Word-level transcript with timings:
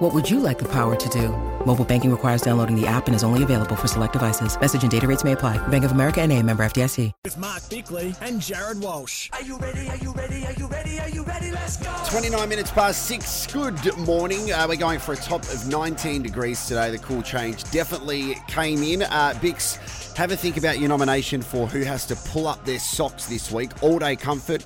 What 0.00 0.14
would 0.14 0.30
you 0.30 0.40
like 0.40 0.58
the 0.58 0.68
power 0.68 0.96
to 0.96 1.08
do? 1.10 1.28
Mobile 1.66 1.84
banking 1.84 2.10
requires 2.10 2.40
downloading 2.40 2.74
the 2.74 2.86
app 2.86 3.06
and 3.06 3.14
is 3.14 3.22
only 3.22 3.42
available 3.42 3.76
for 3.76 3.86
select 3.86 4.14
devices. 4.14 4.58
Message 4.58 4.80
and 4.80 4.90
data 4.90 5.06
rates 5.06 5.24
may 5.24 5.32
apply. 5.32 5.58
Bank 5.68 5.84
of 5.84 5.92
America 5.92 6.22
and 6.22 6.32
a 6.32 6.42
member 6.42 6.64
FDIC. 6.64 7.12
With 7.22 7.36
Mark 7.36 7.68
Bickley 7.68 8.14
and 8.22 8.40
Jared 8.40 8.80
Walsh. 8.80 9.28
Are 9.34 9.42
you 9.42 9.58
ready? 9.58 9.90
Are 9.90 9.98
you 9.98 10.12
ready? 10.12 10.46
Are 10.46 10.54
you 10.54 10.68
ready? 10.68 10.98
Are 11.00 11.08
you 11.10 11.22
ready? 11.22 11.50
Let's 11.50 11.76
go. 11.76 11.94
29 12.08 12.48
minutes 12.48 12.70
past 12.70 13.08
six. 13.08 13.46
Good 13.48 13.98
morning. 13.98 14.50
Uh, 14.50 14.64
we're 14.66 14.76
going 14.76 15.00
for 15.00 15.12
a 15.12 15.16
top 15.16 15.42
of 15.42 15.68
19 15.68 16.22
degrees 16.22 16.64
today. 16.64 16.90
The 16.90 16.96
cool 16.96 17.20
change 17.20 17.64
definitely 17.64 18.36
came 18.48 18.82
in. 18.82 19.02
Uh, 19.02 19.38
Bicks, 19.42 20.14
have 20.16 20.32
a 20.32 20.36
think 20.36 20.56
about 20.56 20.78
your 20.78 20.88
nomination 20.88 21.42
for 21.42 21.66
who 21.66 21.82
has 21.82 22.06
to 22.06 22.16
pull 22.16 22.46
up 22.46 22.64
their 22.64 22.78
socks 22.78 23.26
this 23.26 23.52
week. 23.52 23.82
All 23.82 23.98
day 23.98 24.16
comfort. 24.16 24.64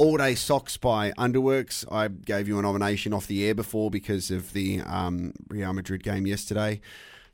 All 0.00 0.16
Day 0.16 0.34
Socks 0.34 0.78
by 0.78 1.10
Underworks. 1.18 1.84
I 1.92 2.08
gave 2.08 2.48
you 2.48 2.58
a 2.58 2.62
nomination 2.62 3.12
off 3.12 3.26
the 3.26 3.46
air 3.46 3.54
before 3.54 3.90
because 3.90 4.30
of 4.30 4.54
the 4.54 4.80
um, 4.80 5.34
Real 5.48 5.74
Madrid 5.74 6.02
game 6.02 6.26
yesterday. 6.26 6.80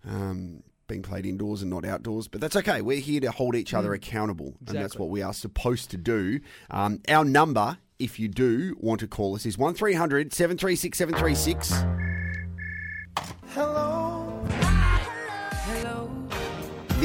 Um, 0.05 0.65
being 0.89 1.03
played 1.03 1.27
indoors 1.27 1.63
and 1.63 1.71
not 1.71 1.85
outdoors, 1.85 2.27
but 2.27 2.41
that's 2.41 2.57
okay. 2.57 2.83
We're 2.83 2.99
here 2.99 3.21
to 3.21 3.31
hold 3.31 3.55
each 3.55 3.73
other 3.73 3.95
accountable, 3.95 4.57
and 4.67 4.77
that's 4.79 4.97
what 4.97 5.11
we 5.11 5.23
are 5.23 5.33
supposed 5.33 5.93
to 5.93 5.97
do. 5.97 6.41
Um, 6.69 7.03
our 7.09 7.25
number, 7.25 7.79
if 8.01 8.19
you 8.19 8.27
do 8.27 8.77
want 8.81 8.99
to 8.99 9.07
call 9.07 9.37
us, 9.37 9.47
is 9.47 9.57
1300 9.57 10.33
736 10.33 10.99
736. 10.99 12.06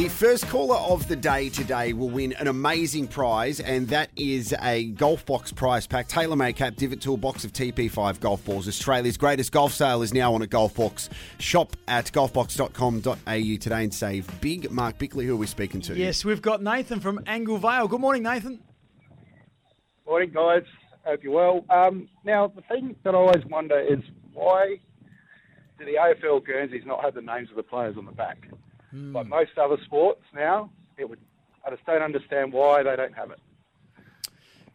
The 0.02 0.10
first 0.10 0.50
caller 0.50 0.78
of 0.78 1.08
the 1.08 1.16
day 1.16 1.50
today 1.50 1.94
will 1.94 2.10
win 2.10 2.34
an 2.40 2.48
amazing 2.48 3.08
prize, 3.08 3.60
and 3.60 3.88
that 3.90 4.10
is 4.16 4.52
a 4.60 4.86
golf 4.86 5.24
box 5.28 5.52
prize 5.52 5.86
pack, 5.86 6.08
tailor-made 6.08 6.56
cap, 6.56 6.76
divot 6.76 7.02
tool, 7.02 7.18
box 7.18 7.46
of 7.46 7.54
TP5 7.54 8.20
golf 8.20 8.44
balls. 8.44 8.68
Australia's 8.68 9.16
greatest 9.16 9.52
golf 9.52 9.74
sale 9.74 10.02
is 10.02 10.12
now 10.12 10.34
on 10.34 10.42
at 10.42 10.50
Golf 10.50 10.74
Box. 10.74 11.08
Shop 11.38 11.78
at 11.88 12.06
golfbox.com.au 12.06 13.58
today 13.58 13.84
and 13.84 13.94
save 13.94 14.42
big. 14.42 14.72
Mark 14.72 14.98
Bickley, 14.98 15.28
who 15.28 15.36
are 15.36 15.38
we 15.38 15.46
speaking 15.46 15.82
to? 15.82 15.96
Yes, 15.96 16.26
we've 16.26 16.42
got 16.42 16.64
Nathan 16.64 17.00
from 17.00 17.20
Angle 17.28 17.60
Vale. 17.60 17.88
Good 17.88 18.02
morning, 18.02 18.24
Nathan. 18.24 18.60
Morning, 20.08 20.32
guys. 20.34 20.64
Hope 21.06 21.22
you're 21.22 21.32
well. 21.32 21.64
Um, 21.70 22.10
now, 22.26 22.48
the 22.48 22.64
thing 22.64 22.96
that 23.04 23.14
I 23.14 23.18
always 23.20 23.46
wonder 23.52 23.80
is 23.80 24.00
why 24.34 24.78
do 25.78 25.86
the 25.86 25.94
AFL 25.94 26.44
Guernseys 26.44 26.88
not 26.88 27.04
have 27.04 27.14
the 27.14 27.22
names 27.22 27.52
of 27.52 27.56
the 27.56 27.62
players 27.62 27.98
on 28.00 28.06
the 28.06 28.12
back? 28.12 28.48
Like 28.94 29.28
most 29.28 29.58
other 29.58 29.78
sports 29.86 30.24
now, 30.34 30.70
it 30.98 31.10
would. 31.10 31.20
I 31.66 31.70
just 31.70 31.86
don't 31.86 32.02
understand 32.02 32.52
why 32.52 32.84
they 32.84 32.96
don't 32.96 33.14
have 33.14 33.32
it. 33.32 33.40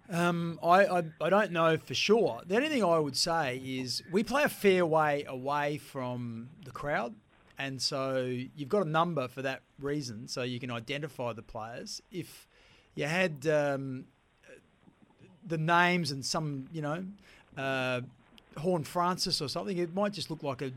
Um, 0.09 0.61
I, 0.63 0.87
I 0.87 1.03
I 1.21 1.31
don't 1.31 1.51
know 1.51 1.77
for 1.77 1.95
sure. 1.95 2.41
The 2.47 2.57
only 2.57 2.69
thing 2.69 2.85
I 2.85 2.99
would 2.99 3.17
say 3.17 3.57
is 3.57 4.03
we 4.13 4.23
play 4.23 4.45
a 4.45 4.49
fair 4.49 4.87
way 4.87 5.25
away 5.27 5.79
from 5.79 6.49
the 6.65 6.71
crowd, 6.71 7.15
and 7.59 7.83
so 7.83 8.25
you've 8.57 8.69
got 8.69 8.87
a 8.87 8.89
number 8.89 9.27
for 9.29 9.43
that 9.43 9.63
reason, 9.81 10.29
so 10.29 10.43
you 10.43 10.61
can 10.61 10.71
identify 10.71 11.33
the 11.33 11.43
players. 11.43 12.01
If 12.13 12.47
you 12.95 13.07
had 13.07 13.47
um, 13.49 14.05
the 15.47 15.59
names 15.59 16.11
and 16.11 16.25
some, 16.25 16.67
you 16.73 16.83
know, 16.83 17.05
uh, 17.57 18.01
Horne-Francis 18.59 19.41
or 19.41 19.49
something, 19.49 19.77
it 19.77 19.95
might 19.95 20.13
just 20.13 20.31
look 20.31 20.43
like 20.43 20.63
a 20.63 20.73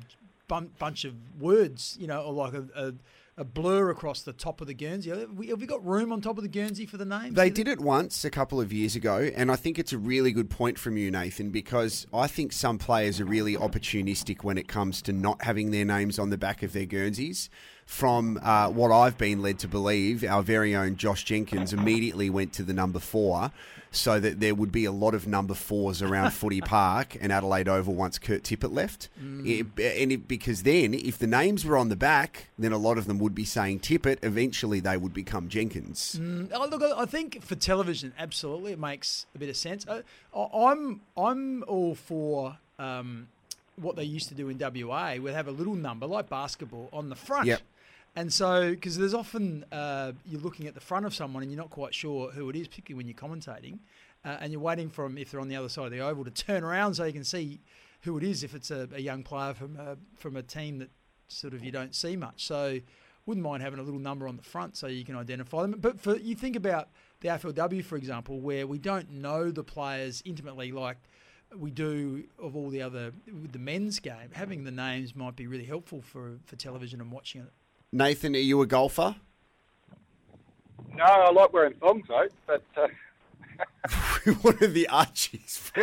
bun- 0.48 0.72
bunch 0.80 1.06
of 1.06 1.14
words, 1.40 1.98
you 2.00 2.08
know, 2.08 2.22
or 2.22 2.34
like 2.34 2.54
a, 2.54 2.66
a, 2.76 2.94
a 3.40 3.46
blur 3.46 3.90
across 3.90 4.22
the 4.22 4.34
top 4.34 4.60
of 4.60 4.68
the 4.68 4.74
Guernsey. 4.74 5.10
Have 5.10 5.32
we, 5.32 5.48
have 5.48 5.62
we 5.62 5.66
got 5.66 5.84
room 5.86 6.12
on 6.12 6.20
top 6.20 6.38
of 6.38 6.44
the 6.44 6.50
Guernsey 6.50 6.86
for 6.86 6.98
the 6.98 7.06
names? 7.06 7.36
They 7.36 7.50
did 7.50 7.70
it 7.70 7.80
once 7.80 8.26
a 8.26 8.30
couple 8.30 8.60
of 8.60 8.74
years 8.74 8.98
ago, 8.98 9.32
and 9.34 9.50
I 9.50 9.56
think 9.56 9.80
it's 9.80 9.94
a 9.94 9.98
really 9.98 10.34
good 10.34 10.50
point 10.50 10.78
from 10.78 10.98
you, 10.98 11.10
Nathan, 11.10 11.50
because 11.50 12.06
I 12.14 12.28
think 12.28 12.52
some 12.52 12.78
players 12.78 13.22
are 13.22 13.26
really 13.26 13.56
opportunistic 13.56 14.44
when 14.44 14.58
it 14.58 14.68
comes 14.68 15.02
to 15.04 15.14
not 15.14 15.42
having 15.42 15.72
their 15.72 15.86
names 15.86 16.20
on 16.20 16.32
the 16.32 16.38
back 16.38 16.64
of 16.64 16.74
their 16.74 16.86
Guernseys. 16.86 17.50
From 17.90 18.40
uh, 18.44 18.70
what 18.70 18.92
I've 18.92 19.18
been 19.18 19.42
led 19.42 19.58
to 19.60 19.68
believe, 19.68 20.24
our 20.24 20.44
very 20.44 20.76
own 20.76 20.96
Josh 20.96 21.24
Jenkins 21.26 21.74
immediately 21.74 22.30
went 22.30 22.54
to 22.54 22.64
the 22.64 22.72
number 22.72 23.00
four, 23.00 23.52
so 23.92 24.20
that 24.20 24.40
there 24.40 24.54
would 24.54 24.72
be 24.72 24.86
a 24.86 24.92
lot 24.92 25.16
of 25.16 25.26
number 25.28 25.56
fours 25.56 26.02
around 26.04 26.30
Footy 26.34 26.62
Park 26.62 27.18
and 27.20 27.32
Adelaide 27.34 27.68
Oval 27.68 27.96
once 27.96 28.20
Kurt 28.20 28.44
Tippett 28.44 28.72
left. 28.72 29.10
It- 29.20 29.66
and 29.80 30.12
it, 30.12 30.28
because 30.28 30.62
then, 30.64 30.94
if 30.94 31.18
the 31.18 31.26
names 31.26 31.66
were 31.66 31.76
on 31.76 31.90
the 31.90 31.96
back, 31.96 32.50
then 32.60 32.72
a 32.72 32.78
lot 32.78 33.00
of 33.00 33.08
them 33.08 33.18
would 33.18 33.34
be 33.34 33.44
saying 33.44 33.80
Tippett. 33.80 34.20
Eventually, 34.22 34.80
they 34.80 34.96
would 34.96 35.14
become 35.14 35.50
Jenkins. 35.50 36.18
Oh, 36.54 36.68
look, 36.70 36.84
I 36.84 37.06
think 37.06 37.42
for 37.44 37.56
television, 37.56 38.14
absolutely, 38.20 38.72
it 38.74 38.80
makes 38.80 39.26
a 39.34 39.40
bit 39.40 39.50
of 39.50 39.58
sense. 39.58 39.86
I, 39.90 40.04
I- 40.38 40.72
I'm 40.72 41.02
I'm 41.18 41.64
all 41.64 41.96
for 41.96 42.60
um, 42.78 43.28
what 43.78 43.96
they 43.96 44.04
used 44.04 44.30
to 44.30 44.36
do 44.36 44.48
in 44.48 44.60
WA. 44.60 45.16
We'd 45.16 45.34
have 45.34 45.48
a 45.48 45.52
little 45.52 45.76
number 45.76 46.06
like 46.06 46.30
basketball 46.30 46.88
on 46.94 47.10
the 47.10 47.16
front. 47.16 47.48
Yep. 47.48 47.62
And 48.16 48.32
so, 48.34 48.72
because 48.72 48.98
there's 48.98 49.14
often 49.14 49.66
uh, 49.72 50.14
you're 50.26 50.42
looking 50.42 50.68
at 50.68 50.74
the 50.74 50.82
front 50.82 51.06
of 51.06 51.14
someone 51.14 51.44
and 51.44 51.52
you're 51.52 51.62
not 51.62 51.70
quite 51.70 51.94
sure 51.94 52.32
who 52.32 52.50
it 52.50 52.56
is, 52.56 52.68
particularly 52.68 52.98
when 52.98 53.08
you're 53.08 53.16
commentating, 53.16 53.80
uh, 54.26 54.38
and 54.42 54.52
you're 54.52 54.62
waiting 54.62 54.90
for 54.90 55.04
them 55.04 55.18
if 55.18 55.32
they're 55.32 55.40
on 55.40 55.48
the 55.48 55.56
other 55.56 55.70
side 55.70 55.86
of 55.86 55.92
the 55.92 56.00
oval 56.00 56.24
to 56.24 56.32
turn 56.32 56.64
around 56.64 56.96
so 56.96 57.06
you 57.06 57.14
can 57.14 57.24
see 57.24 57.60
who 58.02 58.18
it 58.18 58.24
is 58.24 58.44
if 58.44 58.54
it's 58.54 58.72
a, 58.72 58.90
a 58.94 59.00
young 59.00 59.24
player 59.24 59.54
from 59.54 59.78
a, 59.78 59.98
from 60.18 60.36
a 60.36 60.44
team 60.44 60.80
that 60.80 60.90
sort 61.28 61.54
of 61.54 61.64
you 61.64 61.72
don't 61.72 61.96
see 61.96 62.16
much. 62.16 62.46
So, 62.46 62.80
wouldn't 63.26 63.44
mind 63.46 63.62
having 63.62 63.80
a 63.80 63.84
little 63.84 64.00
number 64.00 64.28
on 64.28 64.38
the 64.38 64.44
front 64.44 64.76
so 64.76 64.88
you 64.88 65.06
can 65.06 65.16
identify 65.16 65.62
them. 65.62 65.76
But 65.80 66.00
for 66.00 66.18
you 66.18 66.34
think 66.34 66.56
about 66.56 66.90
the 67.22 67.30
AFLW, 67.30 67.84
for 67.84 67.96
example, 67.96 68.40
where 68.40 68.66
we 68.66 68.80
don't 68.80 69.12
know 69.12 69.52
the 69.52 69.64
players 69.64 70.24
intimately 70.26 70.72
like 70.72 70.98
we 71.56 71.70
do 71.70 72.24
of 72.42 72.56
all 72.56 72.70
the 72.70 72.82
other 72.82 73.12
with 73.28 73.52
the 73.52 73.60
men's 73.60 74.00
game. 74.00 74.32
Having 74.32 74.64
the 74.64 74.72
names 74.72 75.16
might 75.16 75.36
be 75.36 75.46
really 75.46 75.66
helpful 75.66 76.02
for 76.02 76.40
for 76.46 76.56
television 76.56 77.02
and 77.02 77.12
watching 77.12 77.42
it. 77.42 77.52
Nathan, 77.92 78.36
are 78.36 78.40
you 78.40 78.62
a 78.62 78.68
golfer? 78.68 79.16
No, 80.96 81.04
I 81.04 81.32
like 81.32 81.54
wearing 81.54 81.74
thongs 81.76 82.06
though, 82.08 82.28
but 82.46 82.64
uh, 82.78 82.88
One 84.42 84.58
of 84.62 84.74
the 84.74 84.88
Archies. 84.90 85.72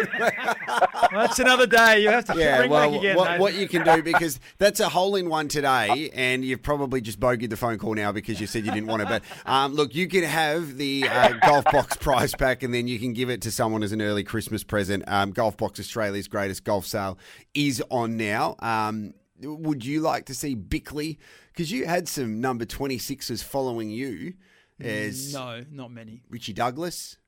Well, 1.12 1.26
that's 1.26 1.38
another 1.38 1.66
day. 1.66 2.02
You 2.02 2.10
have 2.10 2.24
to 2.26 2.36
yeah, 2.36 2.58
bring 2.58 2.70
well, 2.70 2.90
back 2.90 2.98
again. 2.98 3.16
what, 3.16 3.24
Nathan. 3.24 3.40
what 3.40 3.54
you 3.54 3.68
can 3.68 3.84
do 3.84 4.02
because 4.02 4.40
that's 4.58 4.80
a 4.80 4.88
hole 4.88 5.14
in 5.14 5.28
one 5.28 5.48
today, 5.48 6.10
and 6.12 6.44
you've 6.44 6.62
probably 6.62 7.00
just 7.00 7.20
bogeyed 7.20 7.48
the 7.48 7.56
phone 7.56 7.78
call 7.78 7.94
now 7.94 8.12
because 8.12 8.40
you 8.40 8.46
said 8.46 8.66
you 8.66 8.72
didn't 8.72 8.88
want 8.88 9.02
it. 9.02 9.08
But 9.08 9.22
um, 9.46 9.74
look, 9.74 9.94
you 9.94 10.08
can 10.08 10.24
have 10.24 10.76
the 10.76 11.08
uh, 11.08 11.34
golf 11.46 11.64
box 11.66 11.96
prize 12.00 12.34
pack, 12.34 12.62
and 12.62 12.74
then 12.74 12.88
you 12.88 12.98
can 12.98 13.12
give 13.12 13.30
it 13.30 13.40
to 13.42 13.50
someone 13.50 13.82
as 13.82 13.92
an 13.92 14.02
early 14.02 14.24
Christmas 14.24 14.64
present. 14.64 15.04
Um, 15.06 15.30
golf 15.30 15.56
box 15.56 15.78
Australia's 15.78 16.28
greatest 16.28 16.64
golf 16.64 16.86
sale 16.86 17.16
is 17.54 17.82
on 17.90 18.16
now. 18.16 18.56
Um, 18.58 19.14
would 19.42 19.84
you 19.84 20.00
like 20.00 20.26
to 20.26 20.34
see 20.34 20.54
Bickley? 20.54 21.18
Because 21.52 21.70
you 21.70 21.86
had 21.86 22.08
some 22.08 22.40
number 22.40 22.64
twenty 22.64 22.98
sixes 22.98 23.42
following 23.42 23.90
you 23.90 24.34
as 24.80 25.32
no, 25.32 25.64
not 25.70 25.90
many. 25.90 26.22
Richie 26.28 26.52
Douglas. 26.52 27.18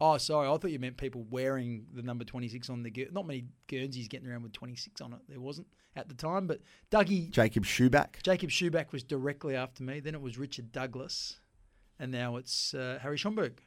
Oh, 0.00 0.18
sorry. 0.18 0.46
I 0.46 0.56
thought 0.58 0.70
you 0.70 0.78
meant 0.78 0.98
people 0.98 1.24
wearing 1.30 1.86
the 1.94 2.02
number 2.02 2.24
26 2.24 2.68
on 2.68 2.82
the. 2.82 3.08
Not 3.12 3.26
many 3.26 3.46
Guernseys 3.66 4.08
getting 4.08 4.28
around 4.28 4.42
with 4.42 4.52
26 4.52 5.00
on 5.00 5.14
it. 5.14 5.20
There 5.28 5.40
wasn't 5.40 5.68
at 5.94 6.08
the 6.08 6.14
time. 6.14 6.46
But 6.46 6.60
Dougie, 6.90 7.30
Jacob 7.30 7.64
Schuback. 7.64 8.22
Jacob 8.22 8.50
Schuback 8.50 8.92
was 8.92 9.02
directly 9.02 9.56
after 9.56 9.82
me. 9.82 10.00
Then 10.00 10.14
it 10.14 10.20
was 10.20 10.36
Richard 10.36 10.70
Douglas. 10.70 11.40
And 11.98 12.12
now 12.12 12.36
it's 12.36 12.74
uh, 12.74 12.98
Harry 13.00 13.16
Schoenberg. 13.16 13.62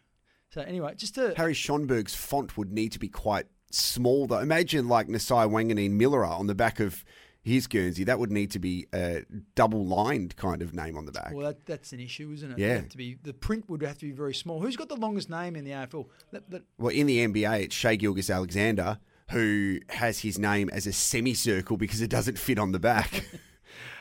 So 0.52 0.62
anyway, 0.62 0.94
just 0.96 1.16
to. 1.16 1.34
Harry 1.36 1.56
Schoenberg's 1.56 2.14
font 2.14 2.58
would 2.58 2.72
need 2.72 2.92
to 2.92 3.00
be 3.00 3.10
quite 3.10 3.48
small, 3.72 4.28
though. 4.28 4.40
Imagine 4.40 4.88
like 4.88 5.08
Nasiah 5.08 5.50
Wanganeen-Milera 5.50 6.30
on 6.30 6.46
the 6.46 6.56
back 6.56 6.80
of 6.80 7.04
his 7.50 7.68
Guernsey. 7.68 8.04
That 8.04 8.20
would 8.20 8.32
need 8.32 8.52
to 8.52 8.60
be 8.60 8.88
a 8.94 9.24
double 9.56 9.86
lined 9.86 10.36
kind 10.36 10.62
of 10.62 10.74
name 10.74 10.98
on 10.98 11.06
the 11.06 11.12
back. 11.12 11.34
Well, 11.34 11.48
that, 11.48 11.66
that's 11.66 11.92
an 11.92 12.00
issue, 12.00 12.32
isn't 12.34 12.52
it? 12.52 12.60
Yeah. 12.60 12.82
To 12.82 12.98
be 12.98 13.18
the 13.22 13.34
print 13.34 13.70
would 13.70 13.82
have 13.82 13.98
to 14.00 14.06
be 14.06 14.12
very 14.12 14.34
small. 14.34 14.62
Who's 14.62 14.78
got 14.78 14.90
the 14.90 14.96
longest 14.96 15.30
name 15.30 15.56
in 15.56 15.66
the 15.66 15.72
AFL? 15.72 16.08
That, 16.32 16.50
that, 16.52 16.64
Well, 16.78 16.94
in 16.94 17.08
the 17.08 17.28
NBA, 17.28 17.64
it's 17.64 17.76
Shai 17.76 17.96
Gilgeous-Alexander 17.96 19.00
who 19.32 19.80
has 19.90 20.20
his 20.20 20.40
name 20.40 20.70
as 20.70 20.88
a 20.88 20.92
semicircle 20.92 21.78
because 21.78 22.02
it 22.02 22.10
doesn't 22.10 22.40
fit 22.40 22.60
on 22.60 22.72
the 22.72 22.80
back. 22.80 23.26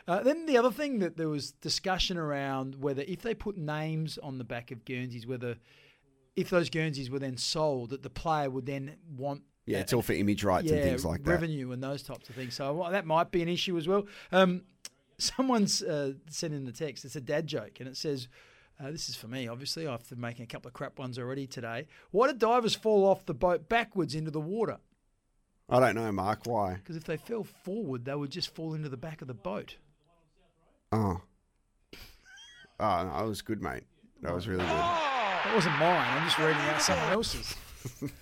Uh, 0.06 0.22
then 0.22 0.46
the 0.46 0.56
other 0.56 0.70
thing 0.70 1.00
that 1.00 1.18
there 1.18 1.28
was 1.28 1.52
discussion 1.52 2.16
around 2.16 2.76
whether 2.76 3.02
if 3.06 3.20
they 3.20 3.34
put 3.34 3.58
names 3.58 4.16
on 4.16 4.38
the 4.38 4.44
back 4.44 4.70
of 4.70 4.82
Guernseys, 4.86 5.26
whether 5.26 5.58
if 6.34 6.48
those 6.48 6.70
Guernseys 6.70 7.10
were 7.10 7.18
then 7.18 7.36
sold, 7.36 7.90
that 7.90 8.02
the 8.02 8.08
player 8.08 8.48
would 8.48 8.64
then 8.64 8.96
want 9.14 9.42
yeah, 9.68 9.78
it's 9.80 9.92
all 9.92 10.02
for 10.02 10.12
image 10.14 10.42
rights 10.44 10.70
and 10.70 10.82
things 10.82 11.04
like 11.04 11.22
that. 11.24 11.30
revenue 11.30 11.72
and 11.72 11.82
those 11.82 12.02
types 12.02 12.28
of 12.28 12.34
things. 12.34 12.54
So 12.54 12.72
well, 12.74 12.90
that 12.90 13.06
might 13.06 13.30
be 13.30 13.42
an 13.42 13.48
issue 13.48 13.76
as 13.76 13.86
well. 13.86 14.06
Um, 14.32 14.62
someone's 15.18 15.82
uh, 15.82 16.12
sent 16.30 16.54
in 16.54 16.64
the 16.64 16.72
text. 16.72 17.04
It's 17.04 17.16
a 17.16 17.20
dad 17.20 17.46
joke, 17.46 17.78
and 17.80 17.88
it 17.88 17.96
says, 17.96 18.28
Uh, 18.80 18.90
this 18.90 19.08
is 19.08 19.16
for 19.16 19.28
me, 19.28 19.48
obviously, 19.48 19.86
after 19.86 20.14
making 20.16 20.44
a 20.44 20.46
couple 20.46 20.68
of 20.68 20.74
crap 20.74 20.98
ones 20.98 21.18
already 21.18 21.46
today. 21.46 21.86
Why 22.10 22.28
do 22.30 22.34
divers 22.38 22.74
fall 22.74 23.04
off 23.06 23.26
the 23.26 23.34
boat 23.34 23.68
backwards 23.68 24.14
into 24.14 24.30
the 24.30 24.40
water? 24.40 24.78
I 25.68 25.80
don't 25.80 25.96
know, 25.96 26.10
Mark. 26.12 26.46
Why? 26.46 26.74
Because 26.74 26.96
if 26.96 27.04
they 27.04 27.18
fell 27.18 27.44
forward, 27.44 28.04
they 28.06 28.14
would 28.14 28.30
just 28.30 28.54
fall 28.54 28.72
into 28.74 28.88
the 28.88 28.96
back 28.96 29.20
of 29.20 29.28
the 29.28 29.34
boat. 29.34 29.76
Oh. 30.92 31.20
Oh, 32.80 33.02
no, 33.02 33.12
that 33.18 33.26
was 33.26 33.42
good, 33.42 33.60
mate. 33.60 33.82
That 34.22 34.32
was 34.32 34.46
really 34.46 34.60
good. 34.60 34.68
That 34.68 35.50
wasn't 35.52 35.76
mine. 35.80 36.06
I'm 36.16 36.24
just 36.24 36.38
reading 36.38 36.54
out 36.54 36.80
someone 36.80 37.12
else's. 37.12 37.56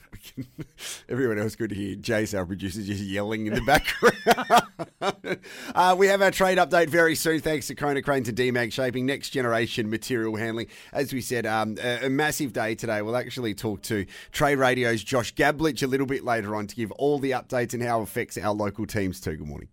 Everyone 1.08 1.38
else 1.38 1.55
could 1.55 1.70
hear 1.70 1.94
Jace, 1.94 2.37
our 2.37 2.44
producer, 2.44 2.82
just 2.82 3.00
yelling 3.00 3.47
in 3.47 3.55
the 3.55 3.61
background. 3.61 5.38
uh, 5.75 5.94
we 5.97 6.08
have 6.08 6.20
our 6.20 6.32
trade 6.32 6.58
update 6.58 6.88
very 6.88 7.14
soon, 7.14 7.41
thanks 7.41 7.69
to 7.69 7.76
Konecranes 7.76 8.25
to 8.25 8.32
Demag 8.32 8.73
Shaping, 8.73 9.06
next 9.06 9.31
generation 9.31 9.88
material 9.88 10.35
handling. 10.35 10.67
As 10.93 11.12
we 11.12 11.20
said, 11.20 11.47
um, 11.47 11.76
a, 11.81 12.06
a, 12.06 12.11
massive 12.11 12.53
day 12.53 12.75
today. 12.75 13.03
We'll 13.03 13.17
actually 13.17 13.55
talk 13.55 13.82
to 13.82 14.05
Trade 14.32 14.58
Radio's 14.58 15.05
Josh 15.05 15.32
Gabelich 15.35 15.85
a 15.85 15.87
little 15.87 16.06
bit 16.06 16.25
later 16.25 16.56
on 16.56 16.67
to 16.67 16.75
give 16.75 16.91
all 16.93 17.20
the 17.20 17.31
updates 17.32 17.73
and 17.73 17.82
how 17.82 18.00
it 18.00 18.05
affects 18.05 18.37
our 18.37 18.53
local 18.53 18.85
teams 18.85 19.20
too. 19.20 19.37
Good 19.37 19.47
morning. 19.47 19.69